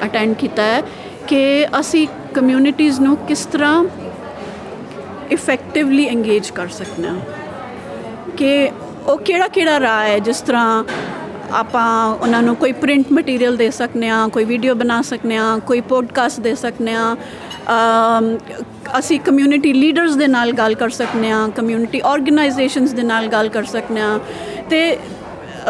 ਅਟੈਂਡ 0.05 0.35
ਕੀਤਾ 0.39 0.63
ਹੈ 0.63 0.83
ਕਿ 1.29 1.67
ਅਸੀਂ 1.81 2.07
ਕਮਿਊਨਿਟੀਜ਼ 2.35 3.01
ਨੂੰ 3.01 3.17
ਕਿਸ 3.29 3.45
ਤਰ੍ਹਾਂ 3.53 3.83
ਇਫੈਕਟਿਵਲੀ 5.31 6.05
ਇੰਗੇਜ 6.07 6.51
ਕਰ 6.51 6.69
ਸਕਦੇ 6.69 7.09
ਹਾਂ 7.09 7.17
ਕਿ 8.37 8.71
ਉਹ 9.07 9.19
ਕਿਹੜਾ 9.19 9.49
ਕਿਹੜਾ 9.49 9.79
ਰਾਹ 9.81 10.03
ਹੈ 10.05 10.19
ਜਿਸ 10.19 10.41
ਤਰ੍ਹਾਂ 10.41 10.85
ਆਪਾਂ 11.53 11.87
ਉਹਨਾਂ 12.15 12.43
ਨੂੰ 12.43 12.55
ਕੋਈ 12.57 12.73
ਪ੍ਰਿੰਟ 12.73 13.07
ਮਟੀਰੀਅਲ 13.13 13.57
ਦੇ 13.57 13.71
ਸਕਨੇ 13.71 14.09
ਆ 14.09 14.27
ਕੋਈ 14.29 14.45
ਵੀਡੀਓ 14.45 14.75
ਬਣਾ 14.75 15.01
ਸਕਨੇ 15.03 15.37
ਆ 15.37 15.57
ਕੋਈ 15.67 15.81
ਪੋਡਕਾਸਟ 15.89 16.41
ਦੇ 16.41 16.55
ਸਕਨੇ 16.55 16.95
ਆ 16.95 17.15
ਅਮ, 17.71 18.37
ਅਸੀਂ 18.99 19.19
ਕਮਿਊਨਿਟੀ 19.21 19.73
ਲੀਡਰਸ 19.73 20.15
ਦੇ 20.17 20.27
ਨਾਲ 20.27 20.53
ਗੱਲ 20.53 20.75
ਕਰ 20.75 20.91
ਸਕਨੇ 20.91 21.31
ਆ 21.31 21.47
ਕਮਿਊਨਿਟੀ 21.57 22.01
ਆਰਗੇਨਾਈਜੇਸ਼ਨਸ 22.05 22.93
ਦੇ 22.93 23.03
ਨਾਲ 23.03 23.27
ਗੱਲ 23.29 23.49
ਕਰ 23.49 23.65
ਸਕਨੇ 23.67 24.01
ਆ 24.01 24.19
ਤੇ 24.71 24.83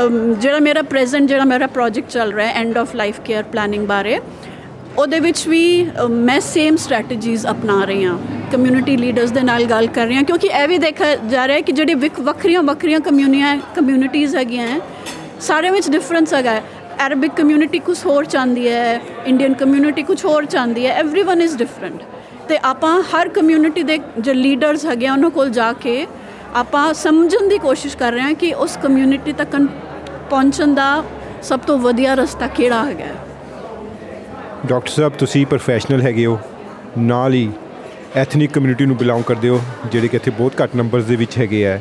ਅਮ, 0.01 0.35
ਜਿਹੜਾ 0.35 0.59
ਮੇਰਾ 0.59 0.83
ਪ੍ਰੈਜ਼ੈਂਟ 0.83 1.29
ਜਿਹੜਾ 1.29 1.45
ਮੇਰਾ 1.45 1.67
ਪ੍ਰੋਜੈਕਟ 1.69 2.09
ਚੱਲ 2.09 2.33
ਰਿਹਾ 2.33 2.47
ਹੈ 2.49 2.53
end 2.55 2.79
of 2.79 2.95
life 2.95 3.21
care 3.21 3.43
planning 3.43 3.87
ਬਾਰੇ 3.87 4.21
ਉਹਦੇ 4.99 5.21
ਵਿੱਚ 5.21 5.47
ਵੀ 5.49 5.65
ਅ, 5.85 6.07
ਮੈਂ 6.09 6.41
ਸੇਮ 6.43 6.77
ਸਟ੍ਰੈਟਜੀਜ਼ 6.77 7.47
ਅਪਣਾ 7.47 7.85
ਰਹੀ 7.85 8.05
ਹਾਂ 8.05 8.19
ਕਮਿਊਨਿਟੀ 8.52 8.96
ਲੀਡਰਸ 8.98 9.32
ਦੇ 9.32 9.42
ਨਾਲ 9.42 9.64
ਗੱਲ 9.66 9.88
ਕਰ 9.88 10.06
ਰਹੀ 10.08 10.16
ਹਾਂ 10.16 10.24
ਕਿਉਂਕਿ 10.24 10.48
ਇਹ 10.54 10.68
ਵੀ 10.68 10.78
ਦੇਖਿਆ 10.78 11.16
ਜਾ 11.16 11.46
ਰਿਹਾ 11.48 11.58
ਹੈ 11.58 11.62
ਕਿ 11.62 11.72
ਜਿਹੜੀ 11.72 11.94
ਵਿਕ- 11.96 12.20
ਵੱਖਰੀਆਂ 12.22 12.64
ਵੱਖਰੀਆਂ 12.64 13.00
ਕਮਿਊਨੀਆਂ 13.00 13.58
ਕਮਿਊਨਿਟੀਜ਼ 13.76 14.36
ਹੈਗੀਆਂ 14.36 14.68
ਹੈ 14.68 14.80
ਸਾਰੇ 15.42 15.70
ਵਿੱਚ 15.70 15.90
ਡਿਫਰੈਂਸ 15.90 16.34
ਹੈਗਾ 16.34 16.52
ਹੈ 16.52 16.62
ਅਰਬਿਕ 17.06 17.32
ਕਮਿਊਨਿਟੀ 17.36 17.80
ਕੁਝ 17.80 17.98
ਹੋਰ 18.06 18.26
ਚਾਹੁੰਦੀ 18.26 18.68
ਹੈ 18.68 19.00
ਇੰਡੀਅਨ 19.26 19.54
ਕਮਿਊਨਿਟੀ 19.54 20.04
ਕੁਝ 20.04 20.24
ਹੋਰ 20.26 20.46
ਚਾਹੁੰਦੀ 20.46 20.86
ਹੈ 20.88 21.02
एवरीवन 21.02 21.42
ਇਜ਼ 21.44 21.58
ਡਿਫਰੈਂਟ 21.58 22.04
ਤੇ 22.50 22.58
ਆਪਾਂ 22.64 22.94
ਹਰ 23.14 23.30
ਕਮਿਊਨਿਟੀ 23.30 23.84
ਦੇ 23.84 23.98
ਜੋ 24.20 24.34
ਲੀਡਰਸ 24.34 24.86
ਹੈਗੇ 24.86 25.08
ਆ 25.08 25.12
ਉਹਨਾਂ 25.14 25.30
ਕੋਲ 25.30 25.50
ਜਾ 25.50 25.72
ਕੇ 25.74 26.06
ਆਪਾਂ 26.56 26.94
ਸਮਝਣ 26.94 27.48
ਦੀ 27.48 27.58
ਕੋਸ਼ਿਸ਼ 27.58 27.98
ਕਰ 27.98 28.12
ਰਹੇ 28.12 28.22
ਹਾਂ 28.22 28.34
ਕਿ 28.34 28.54
ਉਸ 28.56 28.78
ਕਮਿਊਨਿਟੀ 28.84 29.34
ਤੱਕ 29.34 29.56
ਪਹੁੰਚਣ 30.30 30.74
ਦਾ 30.74 31.04
ਸਭ 31.44 31.60
ਤੋਂ 31.60 31.78
ਵਧੀਆ 31.78 32.14
ਰਸਤਾ 32.16 32.48
ਕਿਹੜਾ 32.48 32.84
ਹੈਗਾ 32.86 33.06
ਹੈ 33.06 33.16
ਡਾਕਟਰ 34.66 34.90
ਸਾਹਿਬ 34.92 35.14
ਤੁਸੀਂ 35.14 35.46
ਪ੍ਰੋਫੈਸ਼ਨਲ 35.46 36.02
ਹੈਗੇ 36.02 36.26
ਹੋ 36.26 36.38
ਨਾਲ 36.98 37.34
ਹੀ 37.34 37.50
ਐਥਨਿਕ 38.17 38.51
ਕਮਿਊਨਿਟੀ 38.53 38.87
ਨੂੰ 38.87 38.97
ਬਿਲੋਂਗ 38.97 39.23
ਕਰਦੇ 39.25 39.49
ਹੋ, 39.49 39.61
ਜਿਹੜੇ 39.93 40.09
ਕਿ 40.09 40.17
ਇੱਥੇ 40.17 40.31
ਬਹੁਤ 40.31 40.61
ਘੱਟ 40.63 40.75
ਨੰਬਰਸ 40.77 41.05
ਦੇ 41.05 41.17
ਵਿੱਚ 41.17 41.37
ਹੈਗੇ 41.39 41.67
ਆ। 41.67 41.79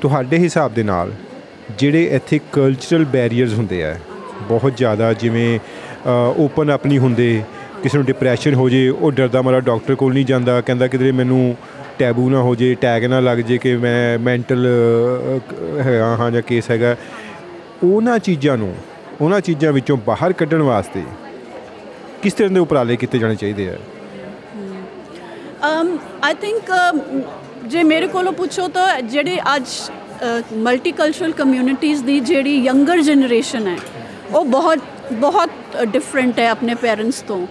ਤੁਹਾਡੇ 0.00 0.38
ਹਿਸਾਬ 0.38 0.74
ਦੇ 0.74 0.82
ਨਾਲ 0.82 1.12
ਜਿਹੜੇ 1.78 2.02
ਇੱਥੇ 2.16 2.40
ਕਲਚਰਲ 2.52 3.04
ਬੈਰੀਅਰਸ 3.04 3.54
ਹੁੰਦੇ 3.54 3.82
ਆ, 3.84 3.96
ਬਹੁਤ 4.48 4.76
ਜ਼ਿਆਦਾ 4.76 5.12
ਜਿਵੇਂ 5.12 5.58
ਓਪਨ 6.38 6.74
ਅਪ 6.74 6.86
ਨਹੀਂ 6.86 6.98
ਹੁੰਦੇ, 6.98 7.42
ਕਿਸੇ 7.82 7.98
ਨੂੰ 7.98 8.06
ਡਿਪਰੈਸ਼ਨ 8.06 8.54
ਹੋ 8.54 8.68
ਜੇ, 8.68 8.88
ਉਹ 8.88 9.12
ਡਰਦਾ 9.12 9.42
ਮਾਰਾ 9.42 9.60
ਡਾਕਟਰ 9.60 9.94
ਕੋਲ 9.94 10.12
ਨਹੀਂ 10.14 10.24
ਜਾਂਦਾ, 10.26 10.60
ਕਹਿੰਦਾ 10.60 10.86
ਕਿਧਰੇ 10.86 11.12
ਮੈਨੂੰ 11.12 11.56
ਟੈਬੂ 11.98 12.28
ਨਾ 12.30 12.40
ਹੋ 12.42 12.54
ਜੇ 12.54 12.74
ਟੈਗ 12.80 13.04
ਨਾ 13.04 13.20
ਲੱਗ 13.20 13.38
ਜੇ 13.38 13.58
ਕਿ 13.58 13.76
ਮੈਂ 13.76 14.18
ਮੈਂਟਲ 14.18 14.66
ਹੈਗਾ 15.80 16.14
ਹਾਂ 16.16 16.30
ਜਾਂ 16.30 16.42
ਕੇਸ 16.42 16.70
ਹੈਗਾ। 16.70 16.96
ਉਹਨਾਂ 17.84 18.18
ਚੀਜ਼ਾਂ 18.18 18.56
ਨੂੰ, 18.58 18.74
ਉਹਨਾਂ 19.20 19.40
ਚੀਜ਼ਾਂ 19.40 19.72
ਵਿੱਚੋਂ 19.72 19.96
ਬਾਹਰ 20.06 20.32
ਕੱਢਣ 20.32 20.62
ਵਾਸਤੇ 20.62 21.02
ਕਿਸ 22.22 22.32
ਤਰ੍ਹਾਂ 22.32 22.52
ਦੇ 22.52 22.60
ਉਪਰਾਲੇ 22.60 22.96
ਕੀਤੇ 22.96 23.18
ਜਾਣੇ 23.18 23.34
ਚਾਹੀਦੇ 23.34 23.68
ਆ? 23.68 23.76
Um 25.60 25.88
i 26.22 26.34
think 26.34 26.68
um, 26.72 26.98
ਜੇ 27.64 27.82
ਮੇਰੇ 27.82 28.06
ਕੋਲੋਂ 28.06 28.32
ਪੁੱਛੋ 28.32 28.66
ਤਾਂ 28.68 29.00
ਜਿਹੜੇ 29.02 29.38
ਅੱਜ 29.54 29.64
ਮਲਟੀਕਲਚਰਲ 30.58 31.32
ਕਮਿਊਨਿਟੀਜ਼ 31.32 32.02
ਦੀ 32.04 32.18
ਜਿਹੜੀ 32.20 32.54
ਯੰਗਰ 32.64 33.00
ਜਨਰੇਸ਼ਨ 33.00 33.66
ਹੈ 33.66 33.76
ਉਹ 34.32 34.44
ਬਹੁਤ 34.44 34.78
ਬਹੁਤ 35.12 35.76
ਡਿਫਰੈਂਟ 35.86 36.38
ਹੈ 36.38 36.48
ਆਪਣੇ 36.48 36.74
ਪੇਰੈਂਟਸ 36.74 37.20
ਤੋਂ। 37.22 37.46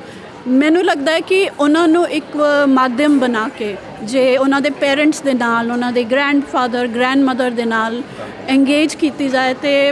ਮੈਨੂੰ 0.47 0.83
ਲੱਗਦਾ 0.85 1.11
ਹੈ 1.11 1.19
ਕਿ 1.19 1.49
ਉਹਨਾਂ 1.59 1.87
ਨੂੰ 1.87 2.07
ਇੱਕ 2.09 2.37
ਮਾਧਿਅਮ 2.69 3.19
ਬਣਾ 3.19 3.47
ਕੇ 3.57 3.75
ਜੇ 4.03 4.25
ਉਹਨਾਂ 4.37 4.61
ਦੇ 4.61 4.69
ਪੇਰੈਂਟਸ 4.79 5.21
ਦੇ 5.21 5.33
ਨਾਲ 5.33 5.71
ਉਹਨਾਂ 5.71 5.91
ਦੇ 5.91 6.03
ਗ੍ਰੈਂਡਫਾਦਰ 6.03 6.87
ਗ੍ਰੈਂਡਮਦਰ 6.87 7.51
ਦੇ 7.51 7.65
ਨਾਲ 7.65 8.01
ਇੰਗੇਜ 8.49 8.95
ਕੀਤੀ 8.95 9.27
ਜਾਏ 9.29 9.53
ਤੇ 9.53 9.91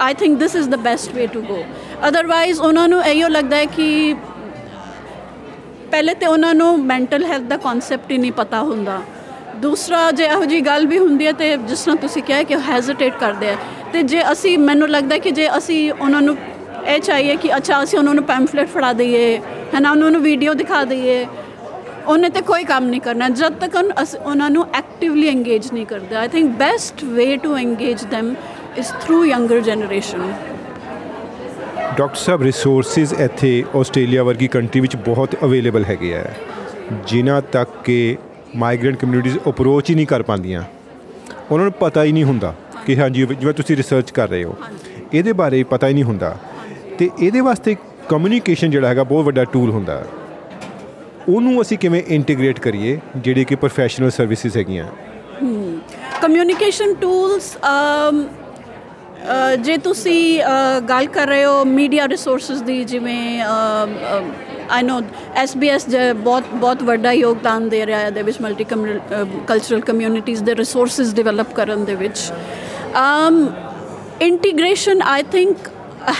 I 0.00 0.14
think 0.14 0.38
this 0.38 0.56
is 0.56 0.68
the 0.68 0.76
best 0.80 1.14
way 1.14 1.26
to 1.26 1.42
go 1.42 1.62
otherwise 2.08 2.60
ਉਹਨਾਂ 2.60 2.88
ਨੂੰ 2.88 3.04
ਇਹੋ 3.04 3.28
ਲੱਗਦਾ 3.28 3.56
ਹੈ 3.56 3.64
ਕਿ 3.66 4.14
ਪਹਿਲੇ 5.90 6.14
ਤੇ 6.14 6.26
ਉਹਨਾਂ 6.26 6.54
ਨੂੰ 6.54 6.84
ਮੈਂਟਲ 6.84 7.24
ਹੈਲਥ 7.24 7.42
ਦਾ 7.42 7.56
ਕਨਸੈਪਟ 7.56 8.10
ਹੀ 8.10 8.18
ਨਹੀਂ 8.18 8.32
ਪਤਾ 8.32 8.62
ਹੁੰਦਾ। 8.62 9.00
ਦੂਸਰਾ, 9.56 10.10
ਜੇ 10.10 10.24
ਇਹੋ 10.24 10.44
ਜੀ 10.44 10.60
ਗੱਲ 10.60 10.86
ਵੀ 10.86 10.98
ਹੁੰਦੀ 10.98 11.26
ਹੈ 11.26 11.32
ਤੇ 11.32 11.56
ਜਿਸ 11.56 11.80
ਤਰ੍ਹਾਂ 11.80 11.96
ਤੁਸੀਂ 11.96 12.22
ਕਿਹਾ 12.22 12.42
ਕਿ 12.42 12.56
ਹੈਜ਼ਿਟੇਟ 12.56 13.14
ਕਰਦੇ 13.20 13.50
ਆ, 13.50 13.56
ਤੇ 13.92 14.02
ਜੇ 14.02 14.32
ਅਸੀਂ, 14.32 14.58
ਮੈਨੂੰ 14.58 14.88
ਲੱਗਦਾ 14.88 15.18
ਕਿ 15.18 15.30
ਜੇ 15.30 15.58
ਅਸੀਂ 15.58 15.92
ਉਹਨਾਂ 15.92 16.22
ਨੂੰ 16.22 16.36
ਇਹ 16.86 17.00
ਚਾਹੀਏ 17.00 17.36
ਕਿ 17.36 17.56
ਅੱਛਾ, 17.56 17.82
ਅਸੀਂ 17.82 17.98
ਉਹਨਾਂ 17.98 18.14
ਨੂੰ 18.14 18.24
ਪੈਂਫਲੇਟ 18.24 18.68
ਫੜਾ 18.68 18.92
ਦਈਏ, 18.92 19.38
ਹੈ 19.74 19.80
ਨਾ, 19.80 19.90
ਉਹਨਾਂ 19.90 20.10
ਨੂੰ 20.10 20.22
ਵੀਡੀਓ 20.22 20.54
ਦਿਖਾ 20.54 20.84
ਦਈਏ, 20.84 21.26
ਉਹਨੇ 22.06 22.28
ਤੇ 22.28 22.40
ਕੋਈ 22.40 22.64
ਕੰਮ 22.64 22.84
ਨਹੀਂ 22.84 23.00
ਕਰਨਾ। 23.00 23.28
ਜਦ 23.28 23.52
ਤੱਕ 23.52 23.76
ਉਨ- 23.76 23.94
ਅਸੀਂ, 24.02 24.20
ਉਹਨਾਂ 24.20 24.50
ਨੂੰ 24.50 24.66
ਐਕਟਿਵਲੀ 24.74 25.28
ਇੰਗੇਜ 25.28 25.72
ਨਹੀਂ 25.72 25.86
ਕਰਦੇ। 25.86 26.16
I 26.16 26.28
think 26.28 26.50
best 26.50 27.04
way 27.04 27.36
to 27.36 27.58
engage 27.58 27.98
them 28.02 28.26
is 28.78 28.86
through 29.00 29.24
younger 29.24 29.60
generation 29.60 30.32
doctor 31.98 32.16
Sahib 32.16 32.42
resources 32.42 33.12
ਇੱਥੇ 33.12 33.64
ਆਸਟ੍ਰੇਲੀਆ 33.76 34.22
ਵਰਗੀ 34.22 34.48
ਕੰਟਰੀ 34.48 34.80
ਵਿੱਚ 34.80 34.96
ਬਹੁਤ 34.96 35.36
ਅਵੇਲੇਬਲ 35.44 35.84
ਹੈਗੇ 35.84 36.16
ਆ। 36.16 36.24
ਜਿਨ੍ਹਾਂ 37.06 37.42
ਤੱਕ 37.42 37.70
ਕਿ 37.84 38.16
ਮਾਈਗ੍ਰੈਂਟ 38.56 38.96
ਕਮਿਊਨਿਟੀਜ਼ 38.96 39.38
ਅਪਰੋਚ 39.48 39.90
ਹੀ 39.90 39.94
ਨਹੀਂ 39.94 40.06
ਕਰ 40.06 40.22
ਪਾਉਂਦੀਆਂ। 40.22 40.62
ਉਹਨਾਂ 41.50 41.64
ਨੂੰ 41.64 41.72
ਪਤਾ 41.72 42.04
ਹੀ 42.04 42.12
ਨਹੀਂ 42.12 42.24
ਹੁੰਦਾ 42.24 42.54
ਕਿ 42.86 43.00
ਹਾਂਜੀ, 43.00 43.26
ਜਿਵੇਂ 43.40 43.54
ਤੁਸੀਂ 43.54 43.76
ਰਿਸਰਚ 43.76 44.10
ਕਰ 44.10 44.28
ਰਹੇ 44.28 44.44
ਹੋ। 44.44 44.54
ਇਹਦੇ 45.14 45.32
ਬਾਰੇ 45.32 45.62
ਪਤਾ 45.62 45.88
ਹੀ 45.88 45.94
ਨਹੀਂ 45.94 46.04
ਹੁੰਦਾ। 46.04 46.36
ਤੇ 46.98 47.10
ਇਹਦੇ 47.20 47.40
ਵਾਸਤੇ 47.40 47.76
ਕਮਿਊਨੀਕੇਸ਼ਨ 48.08 48.70
ਜਿਹੜਾ 48.70 48.88
ਹੈਗਾ 48.88 49.02
ਬਹੁਤ 49.02 49.24
ਵੱਡਾ 49.24 49.44
ਟੂਲ 49.44 49.70
ਹੁੰਦਾ। 49.70 49.98
ਹੈ। 49.98 50.04
ਉਹਨੂੰ 51.28 51.62
ਅਸੀਂ 51.62 51.78
ਕਿਵੇਂ 51.78 52.02
ਇੰਟੀਗ੍ਰੇਟ 52.06 52.60
ਕਰੀਏ, 52.60 53.00
ਜਿਹੜੇ 53.16 53.44
ਕਿ 53.44 53.54
ਪ੍ਰੋਫੈਸ਼ਨਲ 53.54 54.10
ਸਰਵਿਸਿਜ਼ 54.10 54.56
ਹੈਗੀਆਂ? 54.56 54.86
ਕਮਿਊਨੀਕੇਸ਼ਨ 56.22 56.94
ਟੂਲਸ 56.94 57.56
ਜੇ 59.60 59.76
ਤੁਸੀਂ 59.76 60.42
ਅ, 60.42 60.80
ਗੱਲ 60.80 61.06
ਕਰ 61.06 61.26
ਰਹੇ 61.26 61.44
ਹੋ 61.44 61.64
ਮੀਡੀਆ 61.64 62.08
ਰਿਸੋਰਸਸ 62.08 62.60
ਦੀ 62.62 62.84
ਜਿਵੇਂ 62.84 63.40
ਆਈ 64.70 64.82
ਨੋ 64.82 64.98
SBS 65.44 65.88
ਜੇ 65.88 66.12
ਬਹੁਤ 66.12 66.44
ਬਹੁਤ 66.54 66.82
ਵੱਡਾ 66.82 67.12
ਯੋਗਦਾਨ 67.12 67.68
ਦੇ 67.68 67.86
ਰਿਹਾ 67.86 67.98
ਹੈ 67.98 68.10
ਦੇ 68.10 68.22
ਵਿੱਚ 68.22 68.40
ਮਲਟੀ 68.40 68.64
ਕਲਚਰਲ 69.46 69.80
ਕਮਿਊਨਿਟੀਜ਼ 69.80 70.42
ਦੇ 70.44 70.54
ਰਿਸੋਰਸਸ 70.56 71.14
ਡਿਵੈਲਪ 71.14 71.52
ਕਰਨ 71.54 71.84
ਦੇ 71.84 71.94
ਵਿੱਚ। 71.94 72.32
um 72.98 73.40
integration 74.26 75.02
i 75.10 75.20
think 75.34 75.68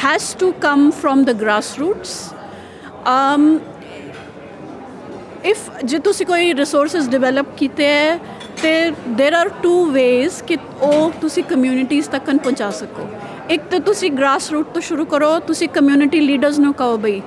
has 0.04 0.26
to 0.42 0.48
come 0.64 0.84
from 1.02 1.24
the 1.28 1.34
grassroots. 1.42 2.16
um 3.06 3.46
if 5.44 5.58
ਜੇ 5.84 5.98
ਤੁਸੀਂ 5.98 6.26
ਕੋਈ 6.26 6.54
ਰਿਸੋਰਸਸ 6.54 7.08
ਡਿਵੈਲਪ 7.08 7.46
ਕੀਤੇ 7.56 7.86
ਹੈ 7.86 8.18
ਤੇ 8.61 8.71
देयर 9.17 9.33
ਆਰ 9.35 9.49
ਟੂ 9.63 9.73
ਵੇਜ਼ 9.91 10.41
ਕਿ 10.43 10.57
ਉਹ 10.81 11.11
ਤੁਸੀਂ 11.21 11.43
ਕਮਿਊਨਿਟੀਜ਼ 11.43 12.09
ਤੱਕ 12.09 12.23
ਪਹੁੰਚਾ 12.33 12.69
ਸਕੋ 12.71 13.07
ਇੱਕ 13.49 13.63
ਤਾਂ 13.71 13.79
ਤੁਸੀਂ 13.81 14.11
ਗ੍ਰਾਸ 14.11 14.51
ਰੂਟ 14.51 14.67
ਤੋਂ 14.73 14.81
ਸ਼ੁਰੂ 14.81 15.05
ਕਰੋ 15.05 15.37
ਤੁਸੀਂ 15.47 15.67
ਕਮਿਊਨਿਟੀ 15.69 16.19
ਲੀਡਰਸ 16.19 16.59
ਨੂੰ 16.59 16.73
ਕਹੋ 16.73 16.97
ਬਈ 16.97 17.21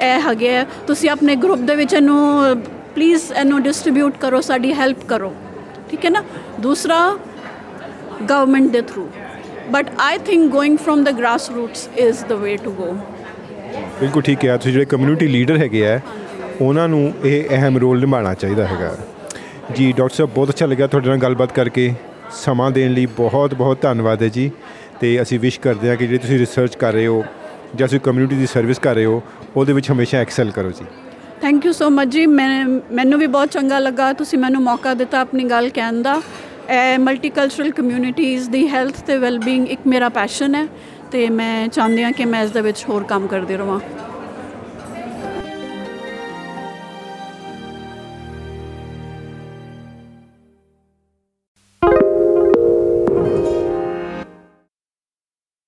ਇਹ 0.00 0.20
ਹੈਗੇ 0.20 0.56
ਆ, 0.56 0.64
ਤੁਸੀਂ 0.86 1.10
ਆਪਣੇ 1.10 1.34
ਗਰੁੱਪ 1.36 1.60
ਦੇ 1.60 1.74
ਵਿੱਚ 1.76 1.92
ਇਹਨੂੰ 1.94 2.56
ਪਲੀਜ਼ 2.94 3.22
ਇਹਨੂੰ 3.32 3.62
ਡਿਸਟ੍ਰੀਬਿਊਟ 3.62 4.16
ਕਰੋ 4.18 4.40
ਸਾਡੀ 4.40 4.72
ਹੈਲਪ 4.72 5.04
ਕਰੋ 5.08 5.32
ਠੀਕ 5.90 6.04
ਹੈ 6.04 6.10
ਨਾ 6.10 6.22
ਦੂਸਰਾ 6.60 6.98
ਗਵਰਨਮੈਂਟ 8.22 8.70
ਦੇ 8.70 8.80
through 8.82 9.08
but 9.70 9.90
I 10.00 10.18
think 10.26 10.50
going 10.52 10.76
from 10.78 11.04
the 11.04 11.10
grass 11.18 11.50
roots 11.50 11.88
is 11.98 12.24
the 12.24 12.32
way 12.38 12.56
to 12.56 12.70
go 12.72 12.92
ਬਿਲਕੁਲ 14.00 14.22
ਠੀਕ 14.22 14.44
ਹੈ 14.44 14.56
ਤੁਸੀਂ 14.56 14.72
ਜਿਹੜੇ 14.72 14.84
ਕਮਿਊਨਿਟੀ 14.86 15.26
ਲੀਡਰ 15.28 15.58
ਹੈਗੇ 15.58 15.86
ਆ 15.88 15.98
ਉਹਨਾਂ 16.60 16.88
ਨੂੰ 16.88 17.12
ਇਹ 17.24 17.48
ਅਹਿਮ 17.50 17.78
ਰੋਲ 17.78 18.00
ਨਿਭਾਉਣਾ 18.00 18.34
ਚਾਹੀਦਾ 18.34 18.66
ਹੈਗਾ 18.66 18.94
ਜੀ 19.75 19.91
ਡਾਕਟਰ 19.91 20.15
ਸਾਹਿਬ, 20.15 20.31
ਬਹੁਤ 20.31 20.49
ਅੱਛਾ 20.49 20.65
ਲੱਗਿਆ 20.65 20.87
ਤੁਹਾਡੇ 20.87 21.09
ਨਾਲ 21.09 21.17
ਗੱਲਬਾਤ 21.17 21.51
ਕਰਕੇ। 21.53 21.93
ਸਮਾਂ 22.31 22.71
ਦੇਣ 22.71 22.93
ਲਈ 22.93 23.05
ਬਹੁਤ 23.05 23.53
ਬਹੁਤ 23.53 23.81
ਧੰਨਵਾਦ 23.81 24.23
ਹੈ 24.23 24.27
ਜੀ। 24.27 24.51
ਤੇ 24.99 25.21
ਅਸੀਂ 25.21 25.39
ਵਿਸ਼ 25.39 25.59
ਕਰਦੇ 25.59 25.89
ਹਾਂ 25.89 25.95
ਕਿ 25.95 26.07
ਜਿਹੜੀ 26.07 26.17
ਤੁਸੀਂ 26.17 26.39
ਰਿਸਰਚ 26.39 26.75
ਕਰ 26.75 26.93
ਰਹੇ 26.93 27.07
ਹੋ 27.07 27.23
ਜਾਂ 27.75 27.87
ਤੁਸੀਂ 27.87 27.99
ਕਮਿਊਨਿਟੀ 27.99 28.35
ਦੀ 28.35 28.45
ਸਰਵਿਸ 28.45 28.79
ਕਰ 28.79 28.95
ਰਹੇ 28.95 29.05
ਹੋ, 29.05 29.21
ਉਹਦੇ 29.55 29.73
ਵਿੱਚ 29.73 29.91
ਹਮੇਸ਼ਾ 29.91 30.17
ਐਕਸੈਲ 30.17 30.51
ਕਰੋ 30.51 30.71
ਜੀ। 30.71 30.85
ਥੈਂਕ 31.41 31.65
ਯੂ 31.65 31.71
ਸੋ 31.71 31.89
ਮਚ 31.89 32.07
ਜੀ। 32.07 32.25
ਮੈਂ, 32.25 32.67
ਮੈਨੂੰ 32.91 33.19
ਵੀ 33.19 33.27
ਬਹੁਤ 33.27 33.49
ਚੰਗਾ 33.49 33.79
ਲੱਗਾ। 33.79 34.13
ਤੁਸੀਂ 34.13 34.39
ਮੈਨੂੰ 34.39 34.61
ਮੌਕਾ 34.61 34.93
ਦਿੱਤਾ 34.93 35.19
ਆਪਣੀ 35.19 35.43
ਗੱਲ 35.43 35.69
ਕਹਿਣ 35.69 36.01
ਦਾ। 36.01 36.21
ਇਹ 36.69 36.99
ਮਲਟੀਕਲਚਰਲ 36.99 37.71
ਕਮਿਊਨਿਟੀਜ਼ 37.71 38.49
ਦੀ 38.49 38.67
ਹੈਲਥ 38.67 39.01
ਤੇ 39.01 39.17
ਵੈਲਬੀਇੰਗ 39.17 39.69
ਇੱਕ 39.69 39.81
ਮੇਰਾ 39.87 40.09
ਪੈਸ਼ਨ 40.09 40.55
ਹੈ। 40.55 40.67
ਤੇ 41.11 41.29
ਮੈਂ 41.29 41.67
ਚਾਹੁੰਦੀ 41.67 42.03
ਹਾਂ 42.03 42.11
ਕਿ 42.11 42.25
ਮੈਂ 42.25 42.43
ਇਸ 42.43 42.51
ਦੇ 42.51 42.61
ਵਿੱਚ 42.61 42.85
ਹੋਰ 42.89 43.03
ਕੰਮ 43.03 43.27
ਕਰਦੀ 43.27 43.55
ਰਵਾਂ। 43.57 43.79